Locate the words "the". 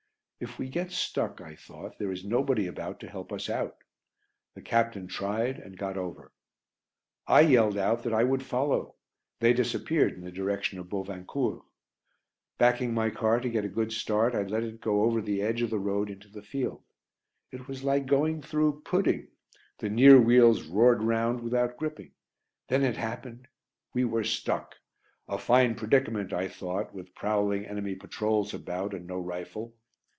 4.55-4.61, 10.21-10.31, 15.21-15.43, 15.69-15.77, 16.27-16.41, 19.77-19.89